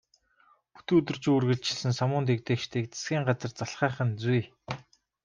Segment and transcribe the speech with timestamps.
[0.73, 4.41] Бүтэн өдөржин үргэлжилсэн самуун дэгдээгчдийг засгийн газар залхаах нь зүй.